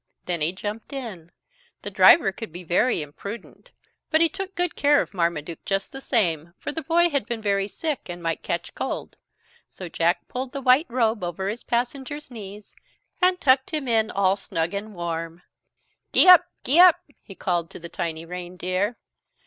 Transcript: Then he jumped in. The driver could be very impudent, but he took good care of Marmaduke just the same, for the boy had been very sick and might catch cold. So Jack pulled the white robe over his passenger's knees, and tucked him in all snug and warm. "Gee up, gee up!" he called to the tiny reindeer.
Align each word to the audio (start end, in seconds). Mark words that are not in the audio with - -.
Then 0.25 0.41
he 0.41 0.51
jumped 0.51 0.93
in. 0.93 1.31
The 1.83 1.91
driver 1.91 2.31
could 2.31 2.51
be 2.51 2.63
very 2.63 3.03
impudent, 3.03 3.71
but 4.09 4.19
he 4.19 4.29
took 4.29 4.55
good 4.55 4.75
care 4.75 4.99
of 4.99 5.13
Marmaduke 5.13 5.63
just 5.63 5.91
the 5.91 6.01
same, 6.01 6.55
for 6.57 6.71
the 6.71 6.81
boy 6.81 7.11
had 7.11 7.27
been 7.27 7.39
very 7.39 7.67
sick 7.67 8.09
and 8.09 8.19
might 8.23 8.41
catch 8.41 8.73
cold. 8.73 9.15
So 9.69 9.89
Jack 9.89 10.27
pulled 10.27 10.53
the 10.53 10.59
white 10.61 10.87
robe 10.89 11.23
over 11.23 11.49
his 11.49 11.61
passenger's 11.63 12.31
knees, 12.31 12.75
and 13.21 13.39
tucked 13.39 13.75
him 13.75 13.87
in 13.87 14.09
all 14.09 14.35
snug 14.35 14.73
and 14.73 14.95
warm. 14.95 15.43
"Gee 16.13 16.27
up, 16.27 16.45
gee 16.63 16.79
up!" 16.79 17.01
he 17.21 17.35
called 17.35 17.69
to 17.69 17.77
the 17.79 17.87
tiny 17.87 18.25
reindeer. 18.25 18.97